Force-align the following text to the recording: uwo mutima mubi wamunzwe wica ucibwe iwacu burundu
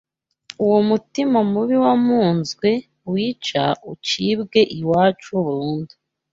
uwo 0.63 0.79
mutima 0.89 1.37
mubi 1.51 1.75
wamunzwe 1.85 2.69
wica 3.11 3.63
ucibwe 3.91 4.59
iwacu 4.79 5.31
burundu 5.45 5.93